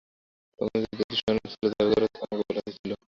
তোমাদের 0.59 0.79
যদি 0.83 0.95
উদ্দেশ্য 0.95 1.23
অন্যরূপ 1.23 1.45
ছিল, 1.53 1.63
তবে 1.71 1.89
গোড়া 1.91 2.07
থেকে 2.07 2.23
আমাকে 2.25 2.43
তা 2.43 2.49
বলা 2.49 2.61
উচিত 2.61 2.75
ছিল। 2.77 2.91